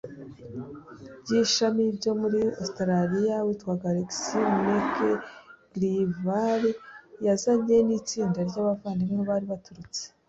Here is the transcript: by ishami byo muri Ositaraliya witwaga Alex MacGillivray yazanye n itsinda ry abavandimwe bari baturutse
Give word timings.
by 1.21 1.31
ishami 1.41 1.83
byo 1.97 2.11
muri 2.21 2.41
Ositaraliya 2.61 3.37
witwaga 3.45 3.85
Alex 3.93 4.11
MacGillivray 4.67 6.65
yazanye 7.25 7.77
n 7.87 7.89
itsinda 7.99 8.39
ry 8.49 8.55
abavandimwe 8.61 9.21
bari 9.29 9.45
baturutse 9.53 10.03